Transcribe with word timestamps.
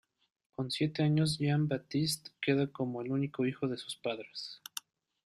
Con 0.55 0.71
siete 0.71 1.03
años 1.03 1.37
Jean-Baptiste 1.37 2.31
queda 2.41 2.65
como 2.71 3.03
el 3.03 3.11
único 3.11 3.45
hijo 3.45 3.67
de 3.67 3.77
sus 3.77 3.95
padres. 3.97 4.59